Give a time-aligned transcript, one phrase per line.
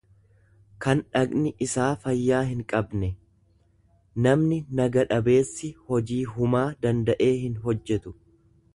[0.85, 3.11] kan dhaqni isaa fayyaa hinqabne;
[4.29, 8.21] Namni naga dhabeessi hojii humaa danda'ee hinhojjetu.